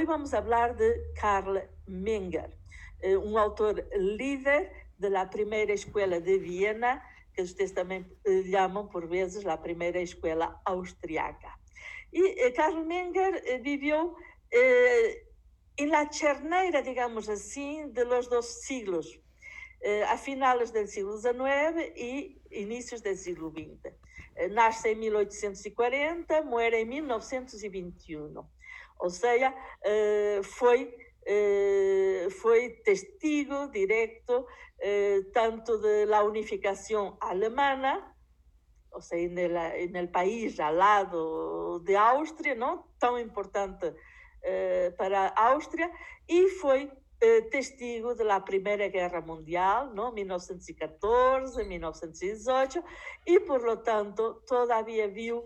[0.00, 2.50] Hoje vamos falar de Karl Menger,
[3.02, 7.02] eh, um autor líder da primeira escola de Viena,
[7.34, 11.52] que vocês também eh, chamam por vezes a primeira escola austríaca.
[12.10, 14.16] E eh, Karl Menger viveu
[14.50, 15.22] eh,
[15.86, 19.20] na charneira, digamos assim, de los dos siglos,
[19.82, 23.92] eh, a finales do século XIX e inícios do século XX.
[24.52, 28.46] Nasce em 1840, muere em 1921
[29.00, 34.46] ou seja, eh, foi, eh, foi testigo directo
[34.78, 38.14] eh, tanto da unificação alemana,
[38.92, 39.26] ou seja,
[39.78, 43.94] en el, país al lado de Áustria, não tão importante
[44.96, 45.90] para a Áustria,
[46.26, 46.90] e foi
[47.50, 50.12] testigo da Primeira Guerra Mundial, não?
[50.12, 52.82] 1914, 1918,
[53.26, 55.44] e, por lo tanto, todavia viu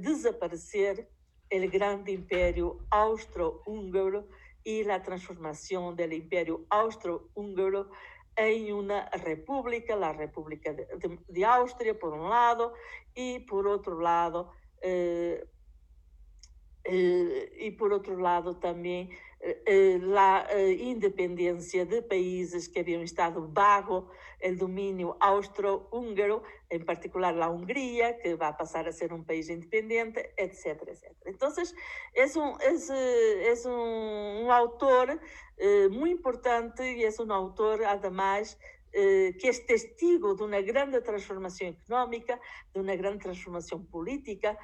[0.00, 1.06] desaparecer
[1.54, 4.26] el grande imperio austro-húngaro
[4.64, 7.90] y la transformación del imperio austro-húngaro
[8.34, 12.74] en una república, la República de, Austria por un lado
[13.14, 14.50] y por otro lado,
[14.82, 15.46] eh,
[16.86, 19.08] Eh, e por outro lado também
[19.40, 24.10] eh, eh, a independência de países que haviam estado bago
[24.42, 30.20] o domínio austro-húngaro, em particular a Hungria, que vai passar a ser um país independente,
[30.36, 31.10] etc, etc.
[31.24, 31.50] Então,
[32.14, 35.18] é um, é, um, um autor
[35.90, 38.58] muito importante e é um autor, ademais,
[38.92, 42.38] que é testigo de uma grande transformação económica,
[42.74, 44.58] de uma grande transformação política,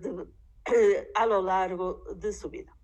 [0.00, 0.26] de
[1.14, 2.76] a lo largo de su vida.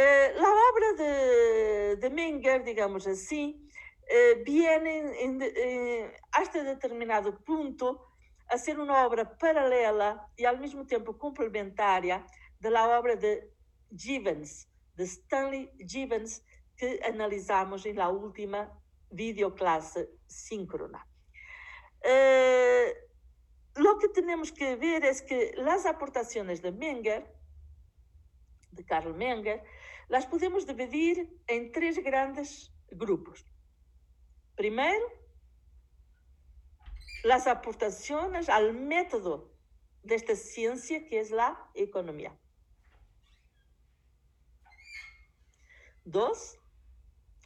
[0.00, 3.68] Eh, la obra de, de, Menger, digamos así,
[4.08, 8.06] eh, viene en, eh, hasta determinado punto
[8.48, 12.24] a ser una obra paralela y al mismo tiempo complementaria
[12.60, 13.52] de la obra de
[13.90, 16.44] Gibbons, de Stanley Gibbons,
[16.76, 18.72] que analizamos en la última
[19.10, 21.04] videoclase síncrona.
[23.78, 27.32] Lo que tenemos que ver es que las aportaciones de Menger,
[28.72, 29.62] de Karl Menger,
[30.08, 33.46] las podemos dividir en tres grandes grupos.
[34.56, 35.06] Primero,
[37.22, 39.52] las aportaciones al método
[40.02, 42.36] de esta ciencia que es la economía.
[46.04, 46.58] Dos,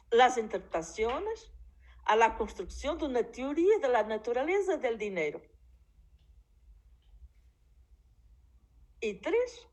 [0.09, 1.51] las interpretaciones
[2.05, 5.41] a la construcción de una teoría de la naturaleza del dinero.
[9.03, 9.67] Y tres,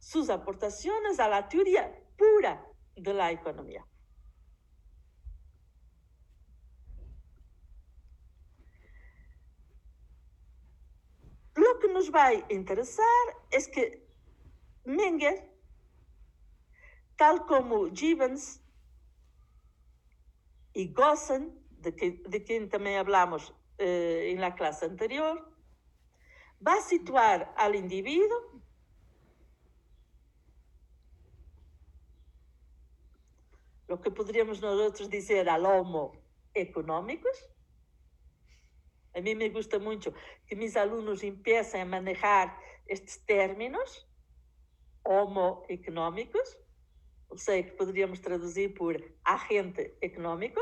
[0.00, 2.66] sus aportaciones a la teoría pura
[2.96, 3.86] de la economía.
[11.54, 13.06] Lo que nos va a interesar
[13.52, 14.04] es que
[14.84, 15.48] Menger,
[17.14, 18.60] tal como Gibbons
[20.72, 25.51] y Gossen, de, quien también hablamos eh, en la clase anterior,
[26.66, 28.62] va a situar al individuo
[33.88, 36.12] lo que podríamos nosotros decir al homo
[36.54, 37.50] económicos.
[39.14, 40.14] A mí me gusta mucho
[40.46, 42.56] que mis alumnos empiecen a manejar
[42.86, 44.08] estos términos
[45.02, 46.58] homo económicos,
[47.28, 50.60] o sea, que podríamos traducir por agente económico.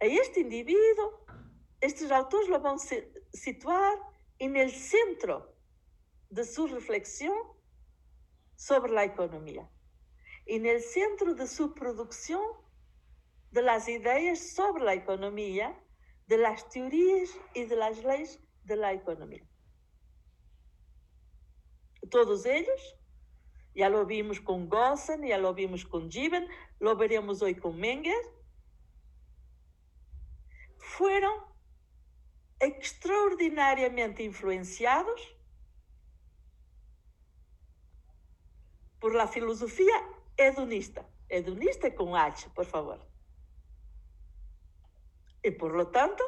[0.00, 1.24] A este individuo,
[1.80, 2.78] estos autores lo a
[3.32, 3.98] situar
[4.38, 5.54] en el centro
[6.30, 7.36] de su reflexión
[8.56, 9.68] sobre la economía
[10.48, 12.42] en el centro de su producción
[13.50, 15.78] de las ideas sobre la economía,
[16.26, 19.46] de las teorías y de las leyes de la economía.
[22.10, 22.96] Todos ellos,
[23.74, 26.48] ya lo vimos con Gossen, ya lo vimos con Gibbon,
[26.80, 28.14] lo veremos hoy con Menger,
[30.78, 31.34] fueron
[32.60, 35.36] extraordinariamente influenciados
[38.98, 39.94] por la filosofía
[40.36, 41.06] hedonista.
[41.28, 43.06] Hedonista con H, por favor.
[45.42, 46.24] Y por lo tanto,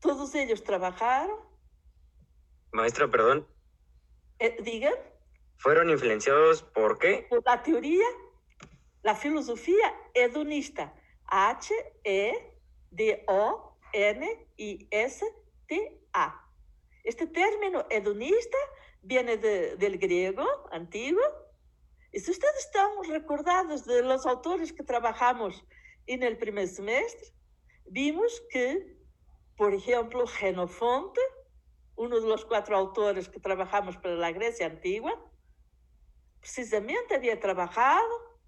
[0.00, 1.38] todos ellos trabajaron.
[2.72, 3.46] Maestra, perdón.
[4.38, 4.94] Eh, digan.
[5.56, 7.26] ¿Fueron influenciados por qué?
[7.30, 8.04] Por la teoría,
[9.02, 10.92] la filosofía hedonista.
[12.94, 13.74] H-E-D-O-N-I-S-T-A.
[17.04, 18.58] Este término hedonista
[19.02, 21.22] viene del griego antiguo.
[22.12, 25.64] Y si ustedes están recordados de los autores que trabajamos
[26.06, 27.34] en el primer semestre,
[27.86, 28.96] vimos que,
[29.56, 31.20] por ejemplo, Genofonte
[31.96, 35.14] uno de los cuatro autores que trabajamos para la Grecia antigua,
[36.40, 38.40] precisamente había trabajado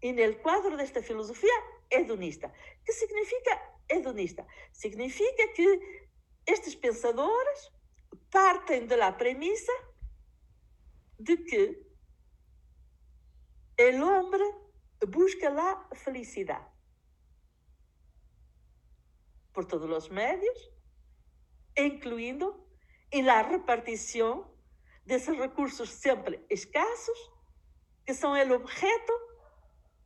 [0.00, 1.50] en el cuadro de esta filosofía
[1.90, 2.52] hedonista.
[2.84, 3.52] que significa
[3.88, 4.46] hedonista?
[4.72, 6.08] Significa que
[6.46, 7.72] estes pensadores
[8.30, 9.72] partem da premissa
[11.18, 11.86] de que
[13.78, 14.54] o homem
[15.08, 16.66] busca lá felicidade
[19.52, 20.70] por todos os médios,
[21.76, 22.66] incluindo
[23.12, 24.54] e a repartição
[25.04, 27.18] desses recursos sempre escassos,
[28.04, 29.12] que são o objeto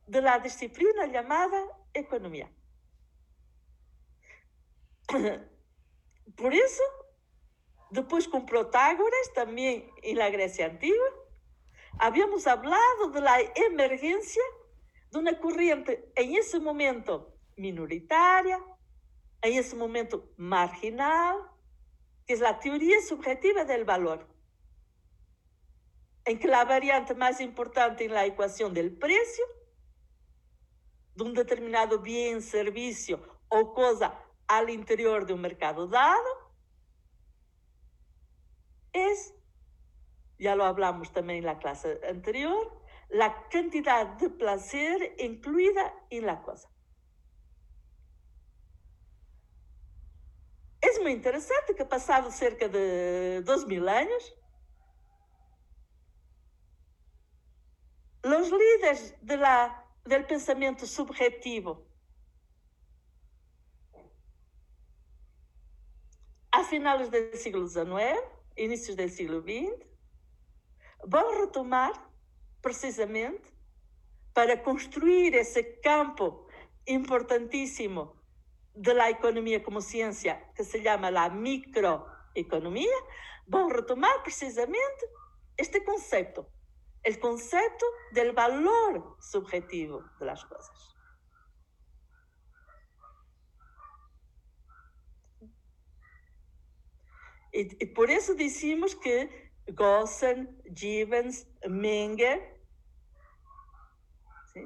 [0.07, 1.61] de la disciplina llamada
[1.93, 2.51] economía.
[6.35, 6.83] Por eso,
[7.89, 11.07] después con Protágoras, también en la Grecia antigua,
[11.99, 14.43] habíamos hablado de la emergencia
[15.11, 18.63] de una corriente en ese momento minoritaria,
[19.41, 21.37] en ese momento marginal,
[22.25, 24.27] que es la teoría subjetiva del valor,
[26.25, 29.43] en que la variante más importante en la ecuación del precio
[31.15, 33.19] de un determinado bien, servicio
[33.49, 34.17] o cosa
[34.47, 36.51] al interior de un mercado dado
[38.93, 39.33] es,
[40.37, 46.41] ya lo hablamos también en la clase anterior, la cantidad de placer incluida en la
[46.41, 46.69] cosa.
[50.81, 54.35] Es muy interesante que pasado cerca de dos mil años,
[58.23, 61.87] los líderes de la, del pensamento subjetivo.
[66.51, 68.21] A finais do século XIX,
[68.57, 69.85] inícios do século XX,
[71.07, 71.93] vão retomar
[72.61, 73.53] precisamente
[74.33, 76.47] para construir esse campo
[76.87, 78.15] importantíssimo
[78.75, 83.03] da economia como ciência, que se chama a microeconomia,
[83.47, 85.05] vão retomar precisamente
[85.57, 86.45] este conceito
[87.03, 90.95] el concepto del valor subjetivo de las cosas.
[97.53, 102.61] Y, y por eso decimos que Gossen, Gibbons, Menger
[104.53, 104.65] ¿sí?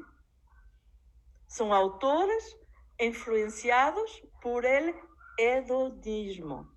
[1.48, 2.58] son autores
[3.00, 4.96] influenciados por el
[5.38, 6.75] hedonismo.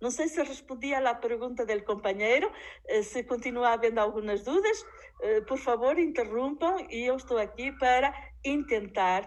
[0.00, 2.52] Não sei se respondi à pergunta do companheiro.
[2.86, 4.84] Eh, se continua havendo algumas dúvidas,
[5.22, 8.12] eh, por favor, interrompam e eu estou aqui para
[8.66, 9.22] tentar,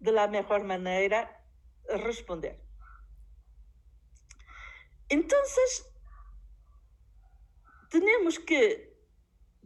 [0.00, 1.28] de la melhor maneira,
[1.88, 2.60] responder.
[5.10, 5.42] Então,
[7.90, 8.92] temos que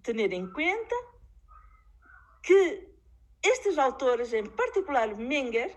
[0.03, 0.97] ter em conta
[2.43, 2.89] que
[3.43, 5.77] estes autores, em particular Menger,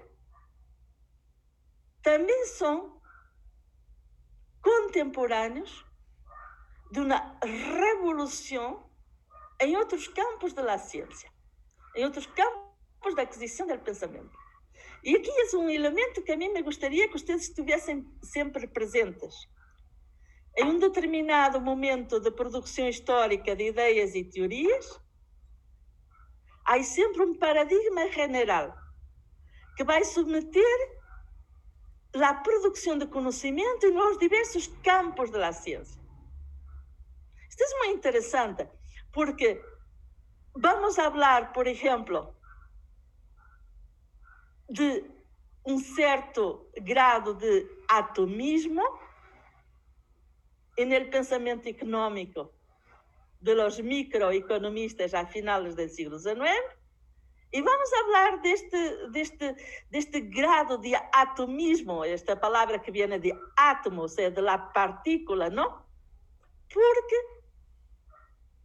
[2.02, 2.99] também são
[4.62, 5.86] contemporâneos
[6.92, 8.90] de uma revolução
[9.62, 11.32] em outros campos da ciência,
[11.96, 14.38] em outros campos da aquisição do pensamento.
[15.04, 19.36] E aqui é um elemento que a mim me gostaria que vocês estivessem sempre presentes.
[20.58, 25.00] Em um determinado momento de produção histórica de ideias e teorias,
[26.66, 28.76] há sempre um paradigma general
[29.78, 30.99] que vai submeter
[32.14, 36.00] a produção de conhecimento nos diversos campos da ciência.
[37.50, 38.68] Isto é muito interessante,
[39.12, 39.62] porque
[40.56, 42.36] vamos falar, por exemplo,
[44.70, 45.04] de
[45.66, 48.84] um certo grado de atomismo
[50.78, 52.54] no pensamento econômico
[53.42, 56.79] de los microeconomistas a finales del siglo XIX.
[57.52, 59.56] E vamos falar deste, deste,
[59.90, 64.58] deste grado de atomismo, esta palavra que vem de átomo, ou é seja, de la
[64.58, 65.84] partícula, não?
[66.72, 67.40] Porque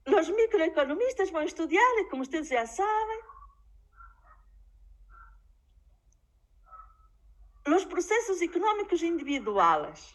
[0.06, 3.22] os microeconomistas vão estudar, e como vocês já sabem,
[7.66, 10.14] os processos econômicos individuais.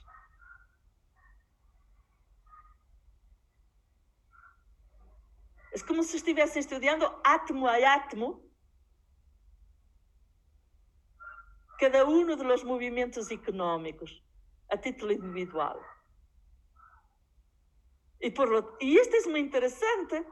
[5.74, 8.49] É como se estivessem estudando átomo a átomo
[11.80, 14.22] cada um dos movimentos económicos
[14.70, 15.80] a título individual.
[18.22, 20.26] E, por, e isto é muito interessante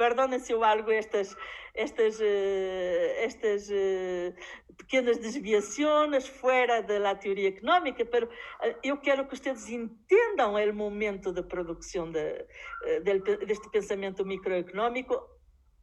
[0.00, 1.36] Perdonem se eu algo estas,
[1.74, 4.34] estas, uh, estas uh,
[4.78, 11.42] pequenas desviações fora da teoria económica, mas eu quero que vocês entendam o momento de
[11.42, 12.46] produção de,
[13.04, 15.14] de, deste pensamento microeconómico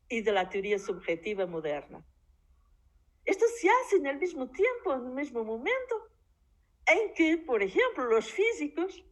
[0.09, 2.03] e da teoria subjetiva moderna.
[3.27, 5.95] Esto se hace en el mismo tiempo, en el mismo momento,
[6.87, 9.03] en que, por ejemplo, los físicos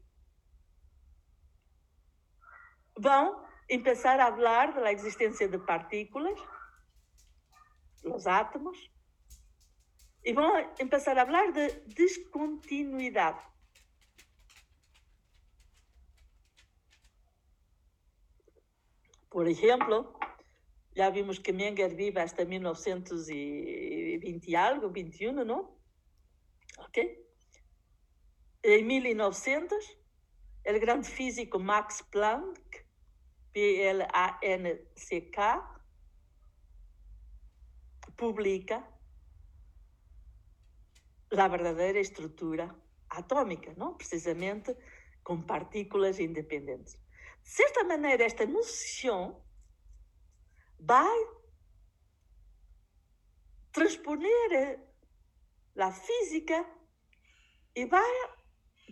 [2.97, 6.39] vão começar a falar da existência de partículas,
[8.05, 8.77] os átomos,
[10.23, 13.45] e vão começar a falar de descontinuidade.
[19.29, 20.17] Por exemplo,
[20.95, 25.75] já vimos que Menger vive hasta 1920 e algo, 21, não?
[26.79, 27.21] Ok?
[28.63, 29.97] Em 1900,
[30.65, 32.85] o grande físico Max Planck,
[33.51, 34.05] P-L-A-N-C-K,
[38.15, 38.81] publica
[41.35, 42.73] a verdadeira estrutura
[43.09, 43.95] atômica, não?
[43.95, 44.73] precisamente
[45.23, 46.93] com partículas independentes.
[47.43, 49.43] De certa maneira, esta noção
[50.79, 51.27] vai
[53.71, 54.79] transponer
[55.77, 56.65] a física
[57.75, 58.11] e vai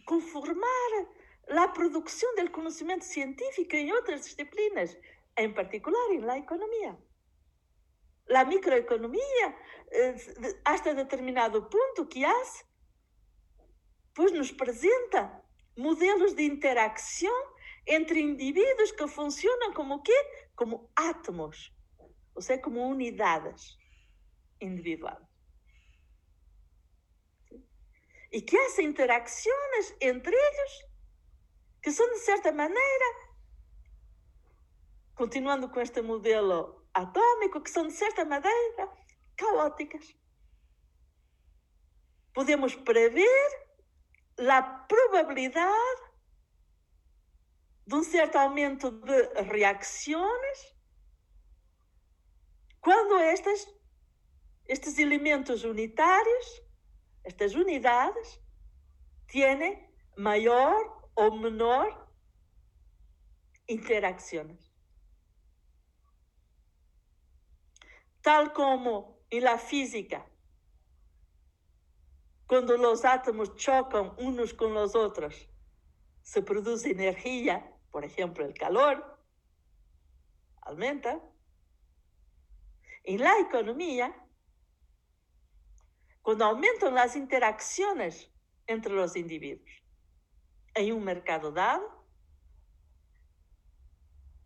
[0.06, 1.08] conformar
[1.50, 4.98] a produção do conhecimento científico em outras disciplinas,
[5.38, 6.98] em particular em la economia.
[8.28, 9.56] La microeconomia,
[9.92, 10.16] eh,
[10.66, 12.66] hasta determinado ponto que hace,
[14.14, 15.44] pois nos apresenta
[15.78, 17.54] modelos de interação
[17.86, 20.43] entre indivíduos que funcionam como quê?
[20.56, 21.74] Como átomos,
[22.36, 23.78] ou seja, como unidades
[24.62, 25.26] individuais.
[28.32, 30.94] E que há interações entre eles
[31.82, 33.06] que são, de certa maneira,
[35.16, 38.90] continuando com este modelo atômico, que são, de certa maneira,
[39.36, 40.16] caóticas.
[42.34, 43.68] Podemos prever
[44.50, 46.13] a probabilidade
[47.94, 50.76] de um certo aumento de reações
[52.82, 53.68] quando estas,
[54.68, 56.64] estes elementos unitários,
[57.24, 58.42] estas unidades,
[59.28, 62.12] têm maior ou menor
[63.70, 64.74] interações.
[68.24, 70.26] Tal como em la física,
[72.48, 75.48] quando os átomos chocam uns com os outros,
[76.24, 79.20] se produz energia por ejemplo, el calor
[80.62, 81.22] aumenta.
[83.04, 84.16] En la economía,
[86.24, 88.32] cuando aumentan las interacciones
[88.66, 89.70] entre los individuos
[90.74, 92.04] en un mercado dado,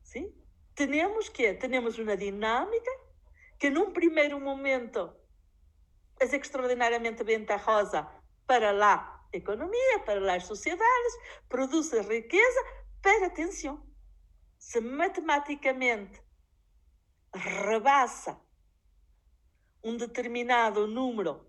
[0.01, 0.35] ¿sí?
[0.73, 2.91] tenemos que tenemos una dinámica
[3.57, 5.23] que en un primer momento
[6.19, 8.11] es extraordinariamente ventajosa
[8.45, 12.59] para la economía, para las sociedades, produce riqueza,
[13.01, 13.85] Pera atenção.
[14.57, 16.21] Se matematicamente
[17.33, 18.39] rebassa
[19.83, 21.45] um determinado número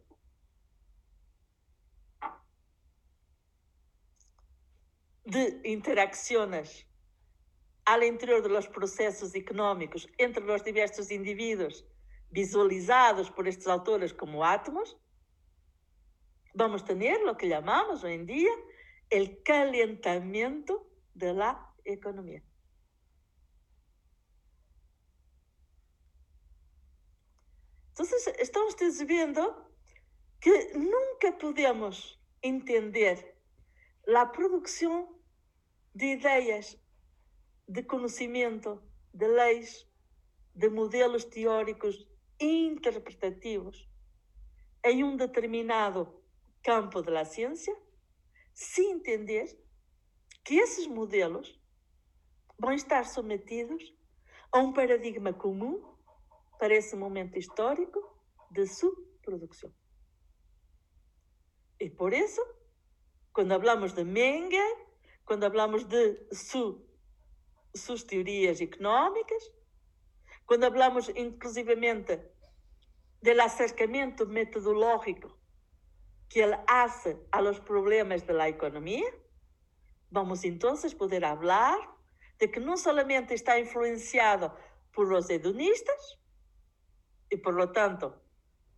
[5.25, 6.87] de interacciones
[7.85, 11.85] ao interior dos processos económicos entre os diversos indivíduos
[12.31, 14.97] visualizados por estes autores como átomos,
[16.55, 18.55] vamos ter o lo que llamamos hoje em dia
[19.11, 20.87] o calentamento
[21.19, 22.43] de la economía.
[27.91, 29.43] Entonces, estamos viendo
[30.41, 33.37] que nunca podemos entender
[34.07, 35.09] la producción
[35.95, 36.79] de ideas,
[37.67, 38.83] de conocimiento,
[39.13, 39.89] de leis,
[40.55, 42.09] de modelos teóricos
[42.39, 43.91] interpretativos
[44.85, 46.23] em um determinado
[46.63, 47.77] campo da ciência,
[48.55, 49.47] sem entender
[50.49, 51.61] que esses modelos
[52.59, 53.95] vão estar submetidos
[54.51, 55.95] a um paradigma comum
[56.59, 58.01] para esse momento histórico
[58.51, 59.71] de subprodução.
[61.79, 62.41] E por isso,
[63.31, 64.87] quando falamos de Menger,
[65.27, 66.83] quando falamos de su,
[67.77, 69.43] suas teorias económicas,
[70.47, 72.17] quando falamos inclusivamente
[73.21, 75.29] do acercamento metodológico
[76.31, 79.28] que ele hace a los problemas de la economia,
[80.11, 81.79] Vamos entonces poder hablar
[82.39, 84.57] de que no solamente está influenciado
[84.93, 86.19] por los hedonistas
[87.31, 88.23] y por lo tanto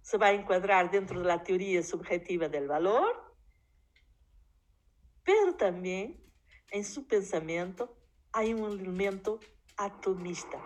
[0.02, 3.34] se va a encuadrar dentro de la teoría subjetiva del valor,
[5.22, 6.20] pero también
[6.70, 7.96] en su pensamiento
[8.32, 9.38] hay un elemento
[9.76, 10.58] atomista.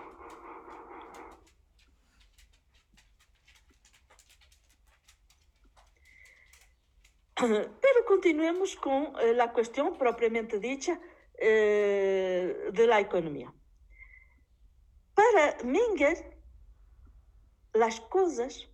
[7.81, 11.01] Pero continuemos con eh, la cuestión propiamente dicha
[11.37, 13.53] eh, de la economía.
[15.15, 16.39] Para Menger,
[17.73, 18.69] las cosas,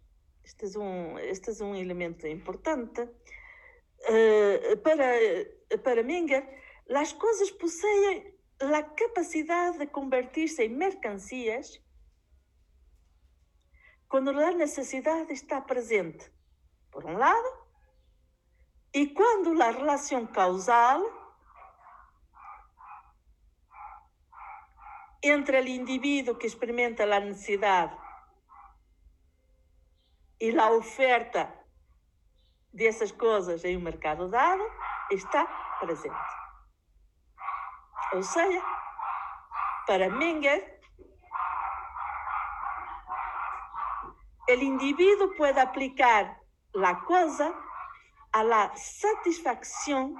[0.44, 3.08] este es un, este es un elemento importante,
[4.08, 5.14] eh, para,
[5.82, 6.48] para Menger,
[6.86, 11.82] las cosas poseen la capacidad de convertirse en mercancías
[14.06, 16.30] cuando la necesidad está presente,
[16.90, 17.59] por un lado,
[18.92, 21.02] y cuando la relación causal
[25.22, 27.96] entre el individuo que experimenta la necesidad
[30.38, 31.54] y la oferta
[32.72, 34.64] de esas cosas en un mercado dado
[35.10, 35.46] está
[35.80, 36.16] presente.
[38.12, 38.46] O sea,
[39.86, 40.80] para Menger,
[44.46, 46.40] el individuo puede aplicar
[46.72, 47.54] la cosa
[48.32, 50.16] a la satisfacción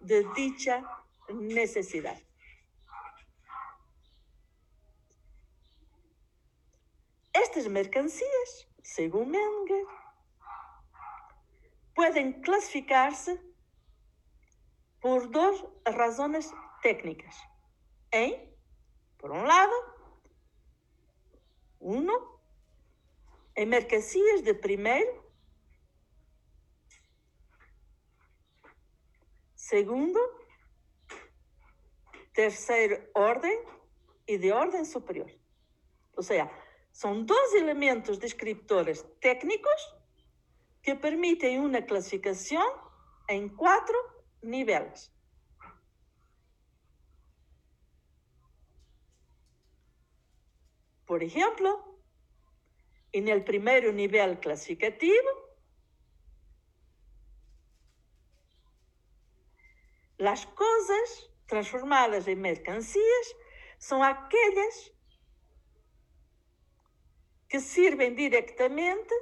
[0.00, 0.82] de dicha
[1.28, 2.18] necesidad.
[7.32, 9.86] Estas mercancías, según Menger,
[11.94, 13.40] pueden clasificarse
[15.00, 17.36] por dos razones técnicas.
[18.10, 18.54] En,
[19.18, 19.72] por un lado,
[21.80, 22.40] uno,
[23.54, 25.23] en mercancías de primeiro,
[29.68, 30.20] segundo,
[32.34, 33.64] terceiro orden
[34.26, 35.30] e de ordem superior.
[36.16, 36.50] Ou seja,
[36.92, 39.80] são dois elementos descriptores técnicos
[40.82, 42.66] que permitem uma classificação
[43.28, 43.96] em quatro
[44.42, 45.10] níveis.
[51.06, 52.02] Por exemplo,
[53.12, 55.43] en el primer nivel clasificativo,
[60.18, 63.36] las cosas transformadas en mercancías
[63.78, 64.92] son aquellas
[67.48, 69.14] que sirven directamente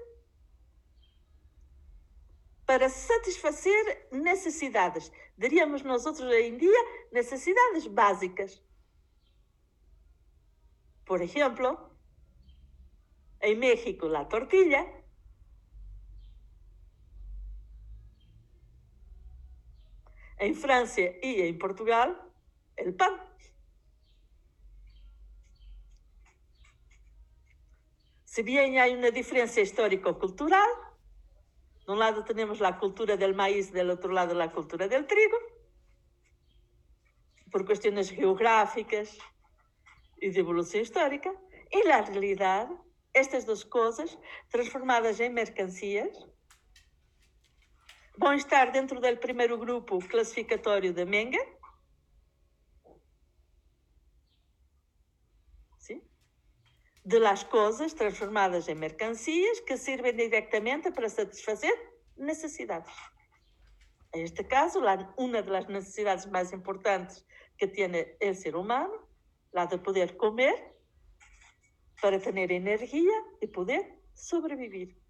[2.64, 5.12] para satisfazer necessidades.
[5.37, 6.78] Diríamos nós outros hoje em dia,
[7.11, 8.62] necessidades básicas.
[11.05, 11.90] Por exemplo,
[13.40, 15.02] em México, a tortilha.
[20.42, 22.09] Em França e em Portugal,
[22.76, 23.14] o pão.
[28.24, 30.70] Se bem há uma diferença histórico-cultural,
[31.87, 35.38] de un lado tenemos la cultura del maíz, del otro lado la cultura del trigo,
[37.52, 39.16] por cuestiones geográficas
[40.20, 41.33] y de evolución histórica.
[41.70, 42.68] Y la realidad,
[43.12, 44.18] estas dos cosas,
[44.50, 46.32] transformadas en mercancías,
[48.18, 51.59] vão estar dentro do primeiro grupo classificatório de Menger.
[55.79, 56.03] ¿Sí?
[57.05, 61.72] De las cosas transformadas em mercancías que servem diretamente para satisfazer
[62.16, 62.92] necessidades.
[64.12, 67.25] En este caso, de las necesidades más importantes
[67.57, 69.09] que tiene el ser humano,
[69.53, 70.55] la de poder comer
[72.01, 75.02] para tener energía y poder sobrevivir.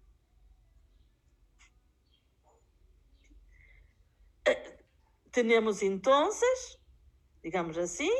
[5.33, 6.29] Temos então,
[7.43, 8.11] digamos assim,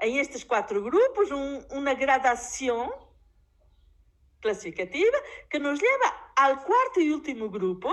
[0.00, 3.12] em estes quatro grupos, um, uma gradação
[4.40, 5.16] classificativa
[5.50, 7.90] que nos leva ao quarto e último grupo.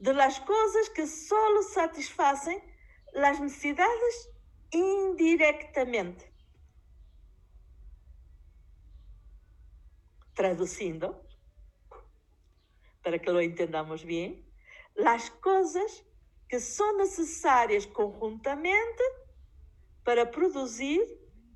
[0.00, 2.60] De las coisas que só satisfazem
[3.14, 4.30] as necessidades
[4.72, 6.32] indiretamente.
[10.34, 11.14] Traduzindo,
[13.02, 14.44] para que lo entendamos bien,
[14.94, 16.04] las cosas
[16.48, 19.02] que son necesarias conjuntamente
[20.04, 21.00] para producir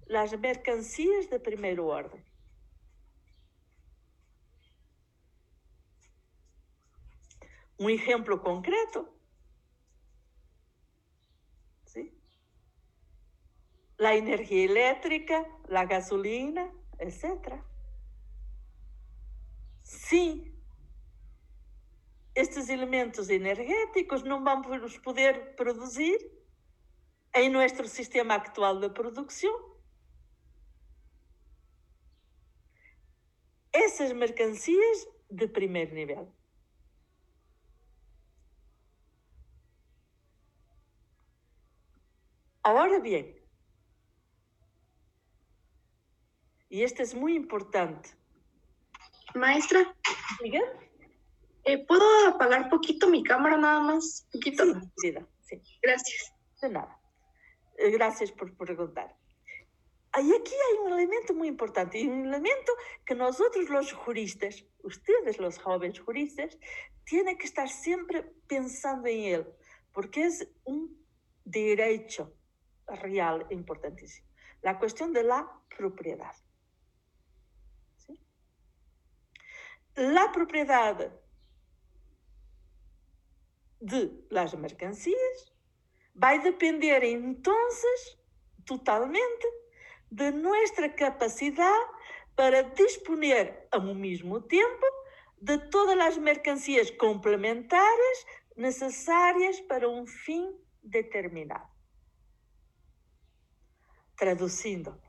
[0.07, 2.25] las mercancías de primer orden.
[7.79, 9.13] Un ejemplo concreto.
[11.85, 12.19] ¿Sí?
[13.99, 17.61] La energía eléctrica, la gasolina, etc.
[19.83, 20.56] Sí.
[22.37, 26.19] Estes elementos energéticos não vamos poder produzir
[27.35, 29.55] em nosso sistema actual de produção.
[33.73, 36.31] Essas mercancias de primeiro nível.
[42.63, 43.35] Ahora bien,
[46.69, 48.11] y este es muy importante.
[49.35, 49.95] Maestra,
[50.43, 50.61] ¿Diga?
[51.67, 54.27] Eh, ¿puedo apagar poquito mi cámara nada más?
[54.33, 54.65] Poquito.
[54.65, 56.33] Sí, querida, sí, Gracias.
[56.63, 57.01] de nada.
[57.77, 59.17] Eh, Gracias por preguntar.
[60.19, 62.73] Y aquí hay un elemento muy importante, y un elemento
[63.05, 66.57] que nosotros los juristas, ustedes los jóvenes juristas,
[67.05, 69.47] tienen que estar siempre pensando en él,
[69.93, 71.05] porque es un
[71.45, 72.33] derecho
[72.87, 74.27] real importantísimo.
[74.63, 76.35] La cuestión de la propiedad.
[77.97, 78.19] ¿Sí?
[79.97, 81.13] La propiedad
[83.81, 85.53] de las mercancías
[86.23, 88.19] va a depender entonces
[88.65, 89.47] totalmente
[90.11, 91.81] de nuestra capacidad
[92.35, 94.87] para disponer a un mismo tiempo
[95.39, 100.51] de todas las mercancías complementares necesarias para un fin
[100.83, 101.69] determinado.
[104.17, 105.01] Traduciendo,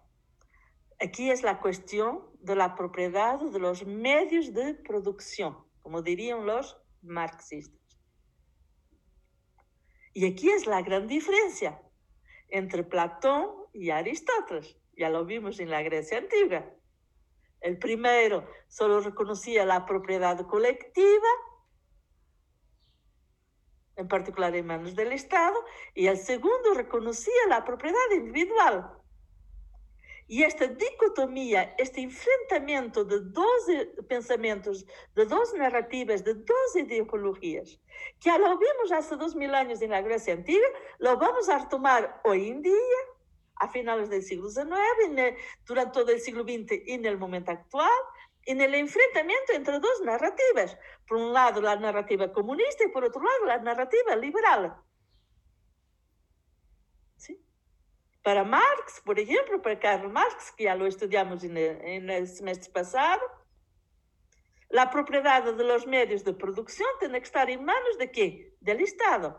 [0.99, 6.77] aquí es la cuestión de la propiedad de los medios de producción, como dirían los
[7.01, 7.87] marxistas.
[10.17, 11.80] Y aquí es la gran diferencia
[12.49, 14.75] entre Platón y Aristóteles.
[14.97, 16.65] Ya lo vimos en la Grecia antigua.
[17.62, 21.30] El primero solo reconocía la propiedad colectiva,
[23.95, 28.97] en particular en manos del Estado, y el segundo reconocía la propiedad individual.
[30.28, 33.66] Y esta dicotomía, este enfrentamiento de dos
[34.10, 34.86] pensamientos,
[35.16, 37.80] de dos narrativas, de dos ideologías,
[38.20, 40.68] que ya lo vimos hace dos mil años en la Grecia antigua,
[41.00, 42.74] lo vamos a retomar hoy en día
[43.56, 47.90] a finales del siglo XIX, durante todo el siglo XX en el momento actual,
[48.44, 50.78] en el enfrentamiento entre dos narrativas.
[51.08, 54.76] Por un lado, la narrativa comunista y por otro lado, la narrativa liberal.
[58.28, 63.24] para Marx, por exemplo, para Karl Marx, que já lo estudamos no semestre passado,
[64.78, 68.54] a propriedade dos meios de produção tem que estar em manos de quem?
[68.60, 69.34] Do Estado.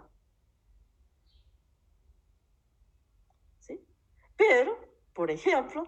[3.60, 3.78] ¿Sí?
[4.38, 4.80] Pero,
[5.12, 5.86] por exemplo,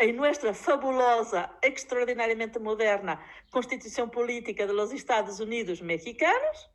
[0.00, 6.68] em nossa fabulosa, extraordinariamente moderna Constituição Política dos Estados Unidos Mexicanos,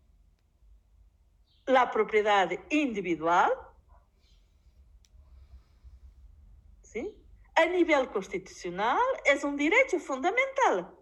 [1.67, 3.72] a propriedade individual
[7.55, 10.95] a nivel constitucional, es un derecho fundamental.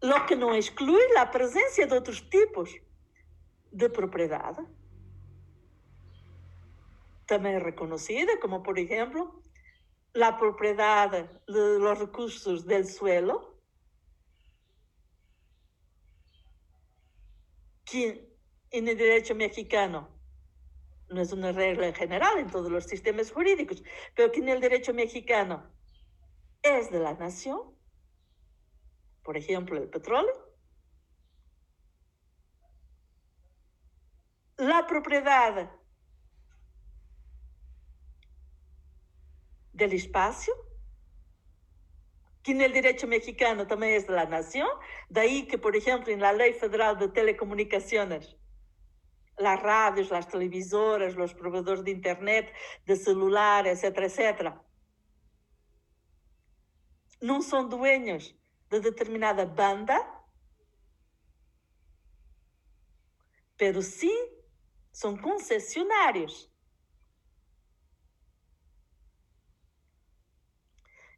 [0.00, 2.70] Lo que no excluye la presencia de otros tipos
[3.70, 4.54] de propiedad,
[7.26, 9.42] también reconocida, como por ejemplo
[10.12, 13.58] la propiedad de los recursos del suelo,
[17.84, 18.30] que
[18.70, 20.13] en el derecho mexicano
[21.08, 23.82] no es una regla en general en todos los sistemas jurídicos,
[24.14, 25.70] pero que en el derecho mexicano.
[26.62, 27.60] Es de la nación,
[29.22, 30.32] por ejemplo, el petróleo,
[34.56, 35.70] la propiedad
[39.72, 40.54] del espacio,
[42.42, 44.68] que en el derecho mexicano también es de la nación,
[45.08, 48.36] de ahí que, por ejemplo, en la Ley Federal de Telecomunicaciones,
[49.38, 52.52] las radios, las televisoras, los proveedores de internet,
[52.86, 54.52] de celular, etc., etc.,
[57.20, 58.34] não são dueños
[58.68, 59.96] de determinada banda,
[63.56, 64.30] pero sim
[64.92, 66.52] são concessionários.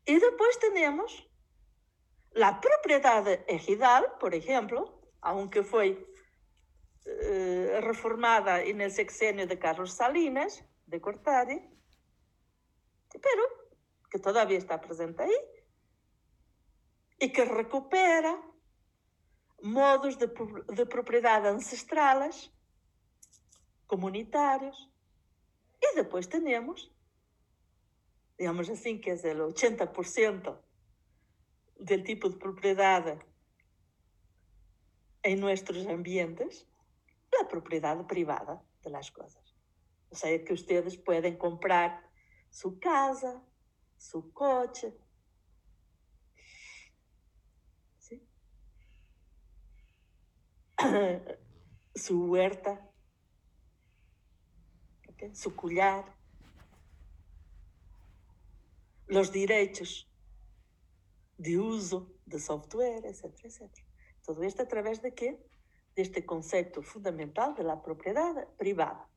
[0.07, 1.29] E depois temos
[2.41, 6.07] a propriedade ejidal, por exemplo, aunque foi
[7.29, 11.61] eh, reformada en el sexenio de Carlos Salinas, de Cortari,
[13.11, 13.43] pero
[14.11, 15.39] que todavía está presente ahí,
[17.19, 18.41] y que recupera
[19.63, 20.29] modos de,
[20.69, 22.53] de propriedade ancestrales
[23.87, 24.91] comunitarios.
[25.81, 26.93] Y después tenemos,
[28.39, 30.61] digamos así, que es el 80%
[31.79, 33.19] del tipo de propiedad
[35.23, 36.67] en nuestros ambientes,
[37.41, 39.57] la propiedad privada de las cosas.
[40.11, 42.09] O sea, que ustedes pueden comprar
[42.51, 43.43] su casa,
[43.97, 44.97] su coche.
[47.99, 48.27] ¿sí?
[51.95, 52.91] su huerta,
[55.33, 56.17] su collar,
[59.07, 60.11] los derechos
[61.39, 63.71] de uso de software, etcétera.
[64.25, 65.47] Todo esto a través de qué?
[65.97, 69.09] De este concepto fundamental de la propiedad privada.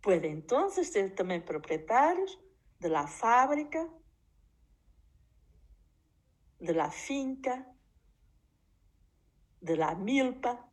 [0.00, 2.38] Puede entonces ser también propietarios
[2.78, 3.86] de la fábrica,
[6.58, 7.66] de la finca,
[9.60, 10.70] de la milpa,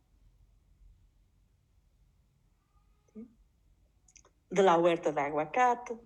[4.50, 5.98] de la huerta de aguacate.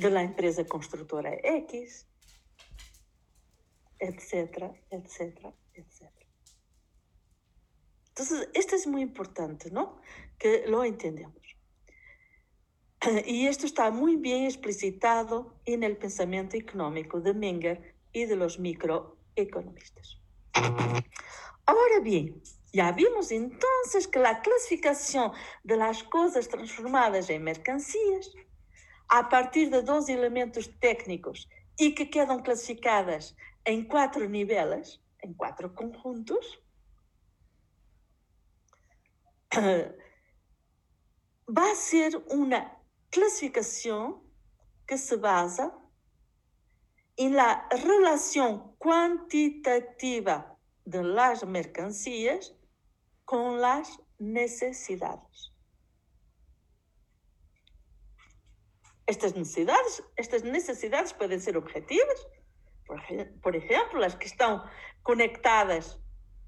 [0.00, 2.06] de la empresa constructora X,
[4.00, 6.26] etcétera, etcétera, etcétera.
[8.08, 10.00] Entonces, esto es muy importante, ¿no?
[10.38, 11.36] Que lo entendamos.
[13.26, 18.58] Y esto está muy bien explicitado en el pensamiento económico de Menger y de los
[18.58, 20.18] microeconomistas.
[21.64, 25.32] Ahora bien, ya vimos entonces que la clasificación
[25.64, 28.32] de las cosas transformadas en mercancías,
[29.08, 35.74] a partir de dos elementos técnicos y que quedan clasificadas en cuatro niveles, en cuatro
[35.74, 36.62] conjuntos,
[39.56, 44.22] va a ser una clasificación
[44.86, 45.76] que se basa
[47.16, 52.54] en la relación cuantitativa de las mercancías
[53.24, 55.52] con las necesidades.
[59.06, 62.26] Estas necesidades, estas necesidades pueden ser objetivas,
[62.90, 63.00] por,
[63.40, 64.62] por ejemplo, las que están
[65.02, 66.00] conectadas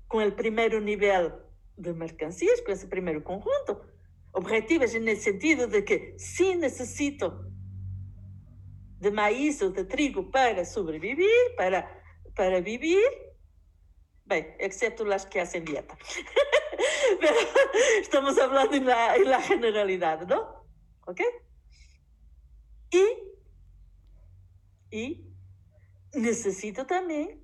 [0.08, 1.32] con el primer nivel
[1.76, 3.80] de mercancías, com esse primeiro conjunto.
[4.32, 7.46] Objetivas nesse sentido de que, se necessito
[8.98, 11.88] de maíz ou de trigo para sobreviver, para,
[12.34, 13.36] para viver,
[14.26, 15.96] bem, exceto as que fazem dieta.
[18.00, 20.62] estamos falando na, na generalidade, não?
[21.06, 21.24] Ok?
[22.92, 23.32] E,
[24.92, 25.31] e
[26.14, 27.42] necessito também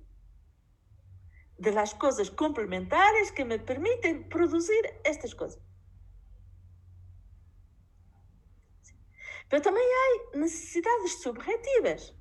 [1.57, 5.61] das coisas complementares que me permitem produzir estas coisas,
[9.51, 12.13] mas também há necessidades subjetivas.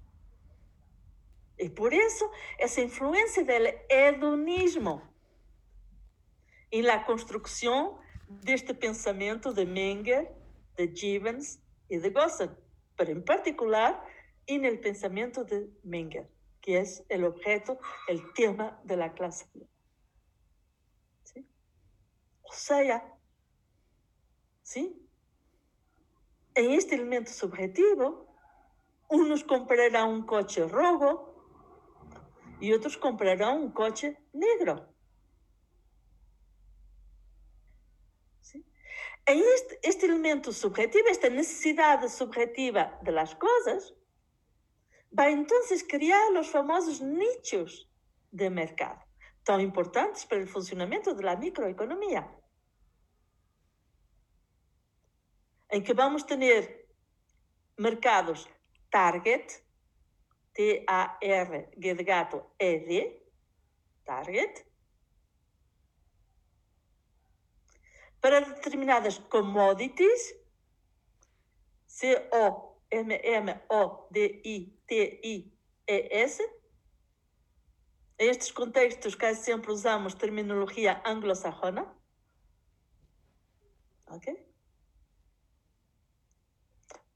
[1.58, 3.52] e por isso, essa influência do
[3.88, 5.02] hedonismo
[6.70, 10.30] en la construcción de este de Menger,
[10.76, 12.50] de Gibbons e de Gossen,
[12.96, 14.04] pero em particular
[14.48, 16.26] no pensamento de Menger.
[16.68, 17.78] Que es el objeto,
[18.08, 19.46] el tema de la clase.
[22.42, 23.10] O sea,
[24.60, 25.08] ¿sí?
[26.54, 28.36] En este elemento subjetivo,
[29.08, 31.42] unos comprarán un coche rojo
[32.60, 34.92] y otros comprarán un coche negro.
[39.24, 43.94] En este, este elemento subjetivo, esta necesidad subjetiva de las cosas,
[45.16, 47.88] va entonces criar los famosos nichos
[48.30, 49.00] de mercado,
[49.44, 52.30] tan importantes para el funcionamiento de la microeconomía,
[55.68, 56.88] en que vamos a tener
[57.76, 58.48] mercados
[58.90, 59.46] target,
[60.52, 63.22] T-A-R, de gato, E-D,
[64.04, 64.66] target,
[68.20, 70.34] para determinadas commodities,
[71.86, 73.58] C-O M-M-O-D-I-T-I-E-S.
[78.20, 81.86] Em estes contextos, quase sempre usamos terminologia anglosajona.
[84.06, 84.46] Ok?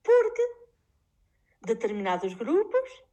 [0.03, 0.43] Porque
[1.63, 3.05] determinados grupos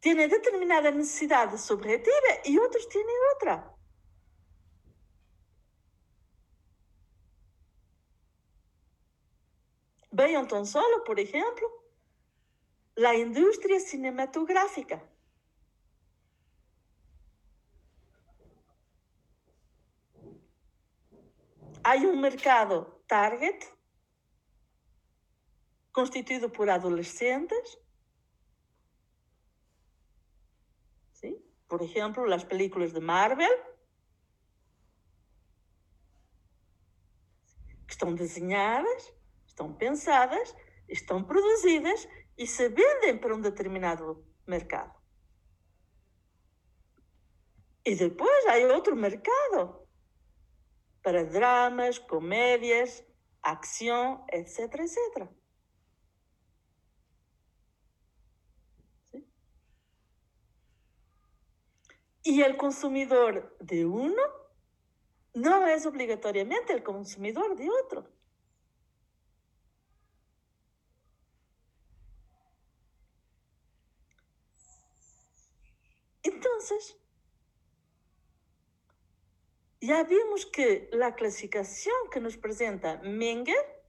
[0.00, 3.72] têm determinada necessidade subjetiva e outros têm outra.
[10.12, 11.66] Vean tan solo, por ejemplo,
[12.96, 15.02] la industria cinematográfica.
[21.82, 23.58] Hay un mercado target
[25.92, 27.78] constituido por adolescentes.
[31.12, 31.42] ¿sí?
[31.66, 33.50] Por ejemplo, las películas de Marvel,
[37.86, 39.14] que están diseñadas
[39.52, 40.54] estão pensadas,
[40.88, 44.94] estão produzidas e se vendem para um determinado mercado.
[47.84, 49.86] E depois há outro mercado
[51.02, 53.04] para dramas, comédias,
[53.42, 55.28] ação, etc, etc.
[62.24, 64.22] E o consumidor de uno
[65.34, 68.11] não é obrigatoriamente o consumidor de outro.
[76.62, 76.96] Entonces,
[79.80, 83.82] vimos que la clasificación que nos presenta Menger,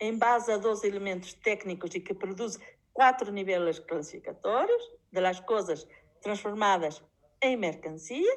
[0.00, 2.58] en base a dos elementos técnicos y que produce
[2.92, 5.86] cuatro niveles clasificatorios de las cosas
[6.20, 7.04] transformadas
[7.40, 8.32] en mercancía,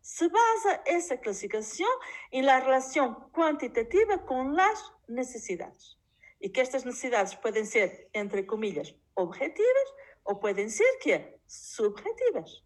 [0.00, 1.90] se basa esa clasificación
[2.30, 5.98] en la relación cuantitativa con las necesidades.
[6.38, 12.64] Y que estas necesidades pueden ser, entre comillas, objetivas o pueden ser que subjetivas.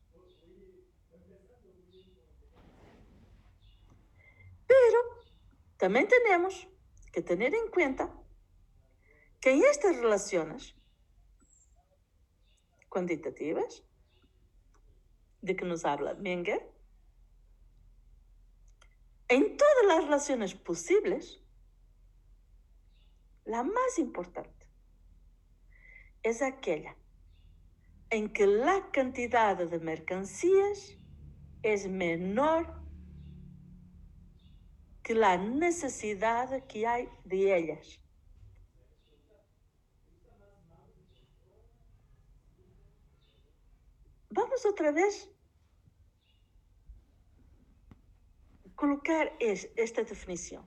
[4.67, 4.99] Pero
[5.77, 6.69] también tenemos
[7.13, 8.13] que tener en cuenta
[9.41, 10.77] que en estas relaciones
[12.89, 13.83] cuantitativas
[15.43, 16.73] de que nos habla Menger,
[19.29, 21.41] en todas las relaciones posibles,
[23.45, 24.69] la más importante
[26.23, 26.97] es aquella
[28.11, 30.97] en que la cantidad de mercancías
[31.63, 32.73] es menor
[35.03, 38.01] que la necesidad que hay de ellas.
[44.31, 45.31] Vamos otra vez
[48.75, 50.67] colocar es, esta definición.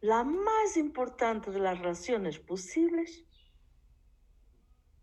[0.00, 3.24] La más importante de las relaciones posibles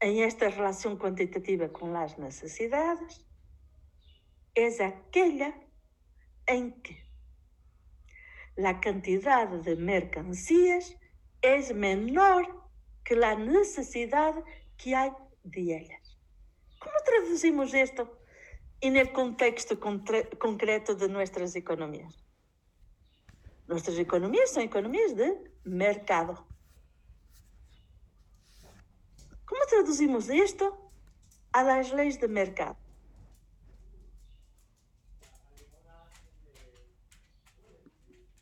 [0.02, 3.24] en esta relación cuantitativa con las necesidades
[4.56, 5.56] es aquella
[6.48, 7.06] en que
[8.56, 10.98] la cantidad de mercancías
[11.42, 12.68] es menor
[13.04, 14.34] que la necesidad
[14.76, 15.12] que hay
[15.44, 16.18] de ellas.
[16.80, 18.20] ¿Cómo traducimos esto
[18.82, 22.24] en el contexto concreto de nuestras economías?
[23.68, 25.34] Nuestras economías son economías de
[25.64, 26.46] mercado.
[29.72, 30.66] traduzimos isto
[31.54, 32.78] às leis de mercado.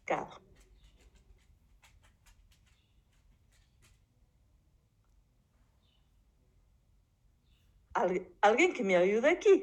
[0.09, 0.41] mercado.
[8.41, 9.55] alguém que me ajude aqui.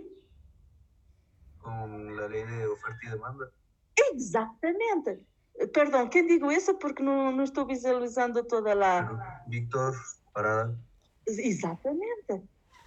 [1.61, 3.53] Com a lei de oferta e demanda?
[3.99, 5.21] Exatamente.
[5.73, 9.43] Perdão, quem digo isso porque não, não estou visualizando toda lá.
[9.49, 9.95] Victor
[10.33, 10.79] Parada.
[11.27, 12.43] Exactamente.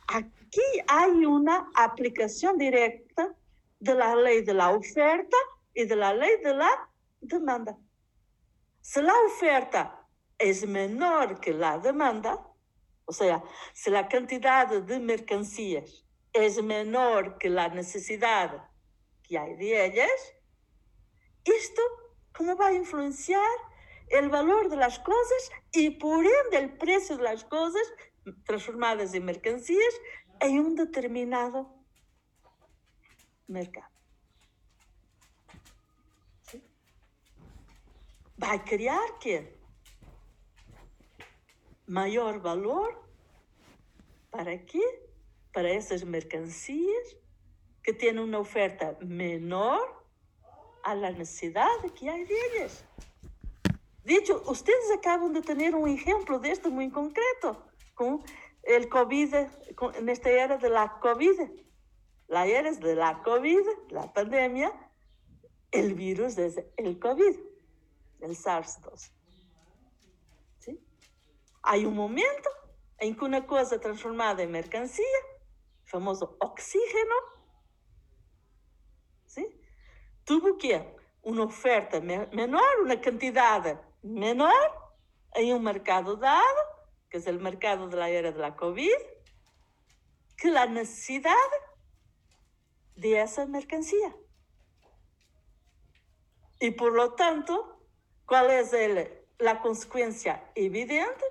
[0.07, 3.35] Aquí hay una aplicación directa
[3.79, 5.37] de la ley de la oferta
[5.73, 6.89] y de la ley de la
[7.21, 7.77] demanda.
[8.81, 12.43] Si la oferta es menor que la demanda,
[13.05, 18.69] o sea, si la cantidad de mercancías es menor que la necesidad
[19.23, 20.33] que hay de ellas,
[21.43, 21.81] esto
[22.35, 23.43] cómo va a influenciar
[24.09, 27.83] el valor de las cosas y por ende el precio de las cosas
[28.45, 29.93] transformadas en mercancías
[30.39, 31.73] en un determinado
[33.47, 33.89] mercado.
[38.41, 39.57] Va a crear que
[41.87, 43.03] mayor valor
[44.29, 44.81] para qué?
[45.51, 47.17] Para esas mercancías
[47.83, 50.05] que tienen una oferta menor
[50.83, 52.85] a la necesidad que hay de ellas.
[54.03, 57.68] De hecho, ustedes acaban de tener un ejemplo de esto muy concreto
[57.99, 58.23] con
[58.63, 59.35] el COVID,
[59.95, 61.37] en esta era de la COVID.
[62.29, 64.71] La era de la COVID, la pandemia,
[65.71, 67.35] el virus es el COVID,
[68.21, 69.11] el SARS-2.
[70.59, 70.79] ¿Sí?
[71.63, 72.49] Hay un momento
[72.99, 75.19] en que una cosa transformada en mercancía,
[75.83, 77.15] famoso oxígeno,
[79.25, 79.59] ¿sí?
[80.23, 84.53] tuvo que una oferta menor, una cantidad menor
[85.33, 86.78] en un mercado dado,
[87.09, 88.91] que es el mercado de la era de la COVID,
[90.37, 91.33] que la necesidad
[92.95, 94.15] de esa mercancía.
[96.59, 97.85] Y por lo tanto,
[98.25, 101.23] ¿cuál es el, la consecuencia evidente?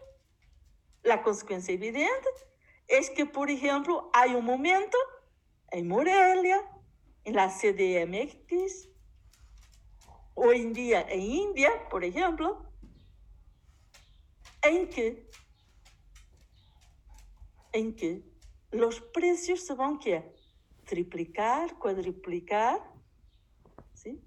[1.02, 2.28] La consecuencia evidente
[2.86, 4.96] es que, por ejemplo, hay un momento
[5.70, 6.62] en Morelia,
[7.24, 8.88] en la CDMX,
[10.34, 12.64] hoy en día en India, por ejemplo,
[14.62, 15.27] en que,
[17.78, 18.22] en que
[18.70, 20.24] los precios se van a
[20.84, 22.82] triplicar, cuadriplicar,
[23.94, 24.20] ¿sí?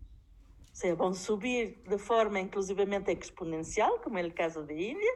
[0.83, 5.11] a subir de forma inclusivamente exponencial, como es el caso de India,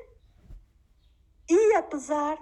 [1.47, 2.39] y a pesar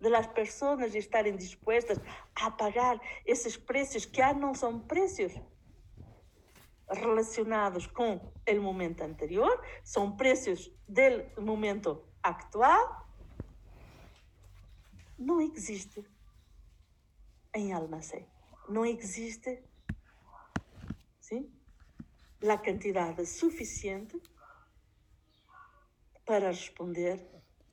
[0.00, 1.98] de las personas estarem dispuestas
[2.34, 5.32] a pagar esses preços que já não são preços
[6.88, 13.03] relacionados com o momento anterior, são preços do momento actual,
[15.18, 16.04] não existe
[17.54, 18.26] em almacém.
[18.68, 19.62] Não existe
[21.20, 21.50] sim,
[22.42, 24.20] a quantidade suficiente
[26.24, 27.26] para responder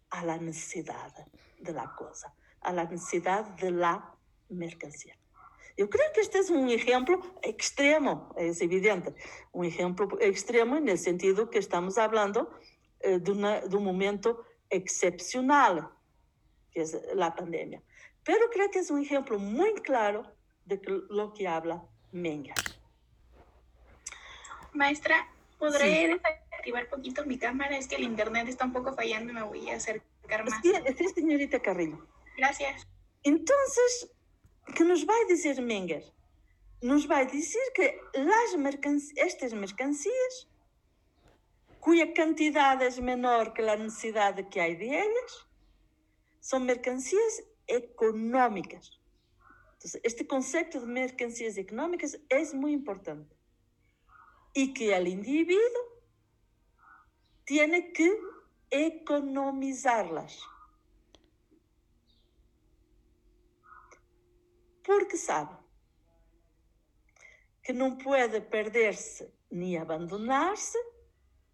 [0.09, 1.25] à necessidade
[1.61, 4.15] de la cosa, a la necesidad de la
[4.49, 5.15] mercancía.
[5.77, 9.15] Yo creo que este es un ejemplo extremo, es evidente,
[9.53, 12.51] un ejemplo extremo el sentido que estamos hablando
[12.99, 15.89] eh, de, de un momento excepcional,
[16.71, 17.81] que es la pandemia.
[18.23, 20.23] Pero creo que es un ejemplo muy claro
[20.65, 22.55] de lo que habla Menger.
[24.73, 25.27] Maestra,
[25.59, 27.77] ¿podré desactivar poquito mi cámara?
[27.77, 30.61] Es que el internet está un poco fallando y me voy a acercar más.
[30.61, 32.05] Sí, sí, señorita Carrillo.
[32.37, 32.87] Gracias.
[33.23, 34.09] Entonces,
[34.75, 36.03] que nos vai dizer Menger?
[36.81, 40.47] Nos vai dizer que las mercanc- estas mercancías,
[41.79, 45.47] cuya cantidad es menor que la necesidad que hay de ellas,
[46.41, 48.99] son mercancías económicas.
[50.03, 53.33] Este concepto de mercancías económicas es muy importante.
[54.53, 55.83] Y que el individuo
[57.45, 58.11] tiene que
[58.69, 60.37] economizarlas.
[64.83, 65.55] porque sabe
[67.63, 70.77] que não pode perder-se nem abandonar-se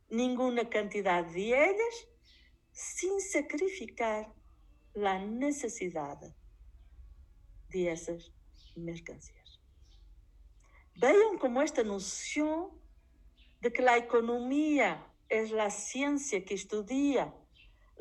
[0.09, 2.07] nenhuma quantidade de ellas
[2.71, 4.31] sem sacrificar
[5.05, 6.33] a necessidade
[7.69, 8.31] de essas
[8.75, 9.59] mercancías.
[10.95, 12.79] Vejam como esta noção
[13.61, 17.33] de que a economia é a ciência que estudia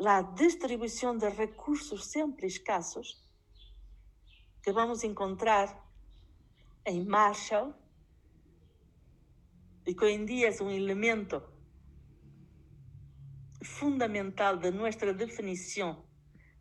[0.05, 3.23] a distribuição de recursos sempre escassos
[4.63, 5.87] que vamos encontrar
[6.85, 7.75] em Marshall
[9.87, 11.43] e que hoje em dia é um elemento
[13.63, 16.06] fundamental de nossa definição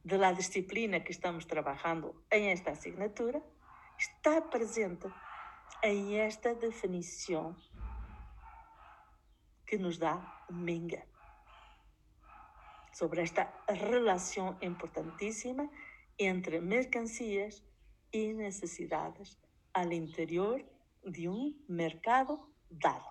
[0.06, 3.42] de la disciplina que estamos trabalhando em esta asignatura,
[3.98, 5.08] está presente
[5.82, 7.56] em esta definição
[9.66, 11.08] que nos dá Menger
[12.94, 15.68] sobre esta relação importantíssima
[16.20, 17.64] entre mercancías
[18.12, 19.40] e necessidades
[19.74, 20.64] al interior
[21.04, 23.10] de um mercado dado.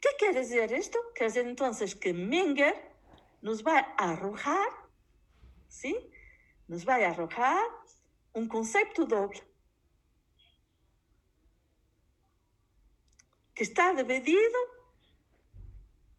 [0.00, 0.98] ¿Qué quiere decir esto?
[1.14, 2.95] Quiere decir entonces que Menger
[3.46, 4.68] nos va a arrojar,
[5.68, 5.94] ¿sí?
[6.66, 7.64] Nos va a arrojar
[8.32, 9.40] un concepto doble
[13.54, 14.58] que está dividido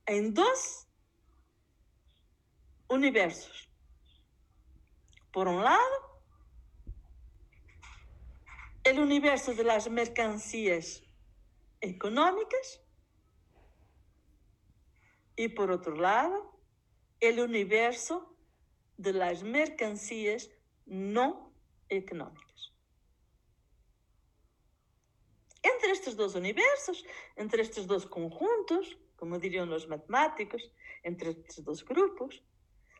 [0.06, 0.88] en dos
[2.88, 3.70] universos.
[5.34, 6.22] Por un lado,
[8.86, 11.04] el universo de las mercancías
[11.82, 12.82] económicas
[15.36, 16.57] y por otro lado,
[17.20, 18.36] el universo
[18.98, 20.50] de las mercancías
[21.90, 22.74] económicas.
[25.64, 27.06] Entre estes dois universos,
[27.36, 30.72] entre estes dois conjuntos, como diriam os matemáticos,
[31.04, 32.44] entre estes dois grupos,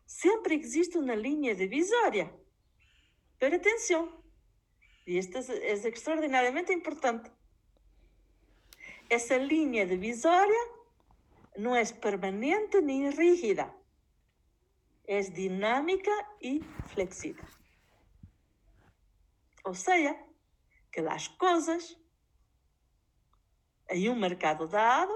[0.06, 2.34] sempre existe uma linha divisória.
[3.40, 4.24] Pero atenção,
[5.06, 7.32] e isto é extraordinariamente importante.
[9.10, 10.78] Essa linha divisória
[11.58, 13.74] não é permanente nem rígida,
[15.08, 17.46] é dinâmica e flexível.
[19.64, 20.16] Ou seja,
[20.92, 21.98] que as coisas
[23.90, 25.14] em um mercado dado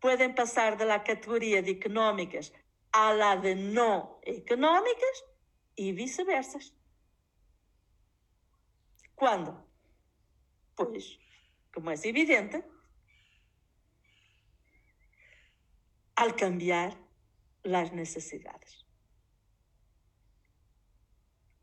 [0.00, 2.52] podem passar da categoria de económicas
[2.92, 5.24] a la de não económicas
[5.76, 6.58] e vice-versa.
[9.16, 9.64] Quando?
[10.76, 11.18] Pois,
[11.72, 12.62] como é evidente,
[16.16, 17.03] al cambiar
[17.64, 18.86] las necesidades,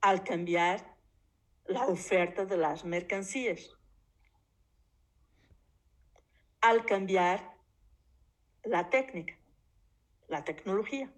[0.01, 0.97] al cambiar
[1.65, 3.69] la oferta de las mercancías,
[6.59, 7.55] al cambiar
[8.63, 9.37] la técnica,
[10.27, 11.13] la tecnología.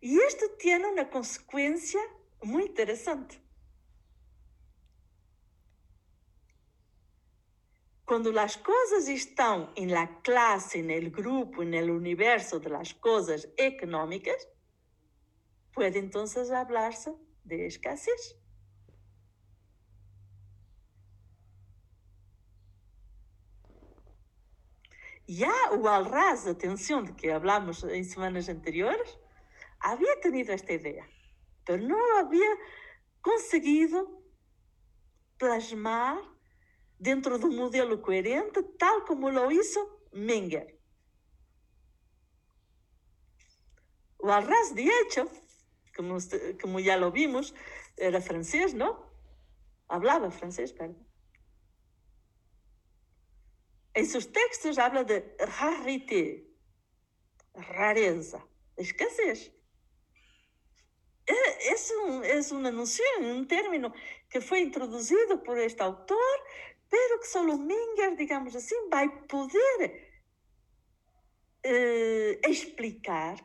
[0.00, 2.00] Y esto tiene una consecuencia
[2.42, 3.47] muy interesante.
[8.08, 14.48] Quando as coisas estão em la classe, no grupo, no universo de coisas económicas,
[15.74, 18.34] pode então falar-se de escassez.
[25.28, 29.18] já o Alras, atenção, de que hablamos em semanas anteriores,
[29.78, 31.06] havia tenido esta ideia,
[31.68, 32.56] mas não havia
[33.20, 34.24] conseguido
[35.36, 36.37] plasmar
[36.98, 39.80] dentro de um modelo coerente, tal como lo hizo
[40.12, 40.78] Menger.
[44.18, 45.30] O Arras, de hecho,
[45.94, 47.54] como, usted- como ya lo vimos,
[47.96, 48.90] era francés, ¿no?
[49.88, 51.06] Hablaba francés, perdón.
[53.94, 56.46] En sus textos habla de rarité,
[57.54, 58.44] rareza,
[58.76, 59.52] escasez.
[61.26, 63.92] É, Es, un- es una noción, un término
[64.30, 66.38] que fue introducido por este autor
[66.90, 70.08] pero que solo Minger, digamos assim, vai poder
[71.62, 73.36] eh, explicar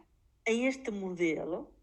[0.46, 1.74] em este modelo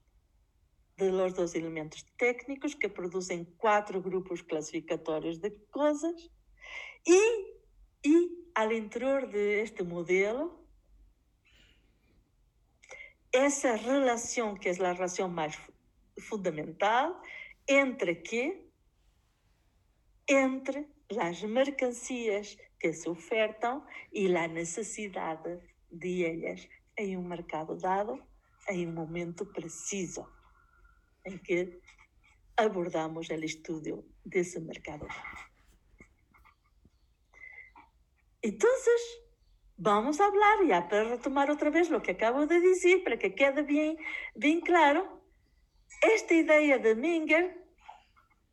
[0.96, 6.30] dos elementos técnicos que produzem quatro grupos classificatórios de coisas
[7.06, 7.54] e,
[8.04, 10.60] e ao interior deste modelo
[13.32, 15.72] essa relação que é a relação mais fu-
[16.20, 17.22] fundamental
[17.66, 18.70] entre que
[20.28, 20.86] entre
[21.18, 28.22] as mercancias que se ofertam e a necessidade de elas em um mercado dado,
[28.68, 30.26] em um momento preciso
[31.24, 31.80] em que
[32.56, 35.06] abordamos o estudo desse mercado.
[38.42, 39.00] Entonces,
[39.76, 43.34] vamos a hablar ya para retomar otra vez lo que acabo de decir, para que
[43.34, 43.96] quede bien,
[44.34, 45.20] bien claro.
[46.02, 47.59] Esta ideia de Minger,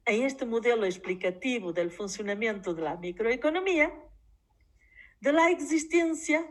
[0.07, 3.91] Em este modelo explicativo del funcionamiento de la microeconomía,
[5.19, 6.47] de la existencia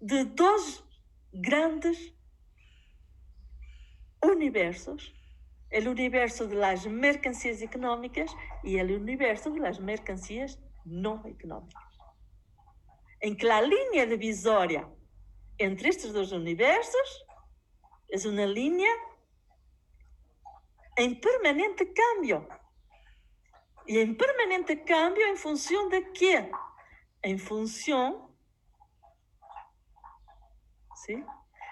[0.00, 0.82] de dos
[1.30, 2.14] grandes
[4.22, 5.14] universos,
[5.68, 11.98] el universo de las mercancías económicas y el universo de las mercancías no económicas,
[13.20, 14.88] en que la línea divisoria
[15.58, 17.26] entre estes dois universos
[18.10, 18.92] é uma linha
[20.96, 22.46] em permanente cambio.
[23.88, 26.50] E em permanente cambio em função de quê?
[27.22, 28.34] Em função
[30.96, 31.24] ¿sí?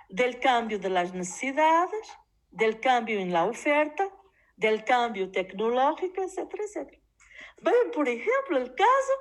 [0.08, 2.16] del cambio de las necesidades,
[2.50, 4.08] del cambio en la oferta,
[4.56, 7.00] del cambio tecnológico, etcétera, etcétera.
[7.62, 9.14] Vean, por ejemplo, el caso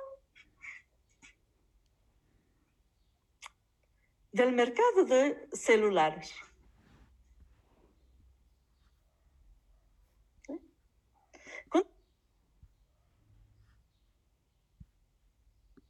[4.32, 6.34] del mercado de celulares.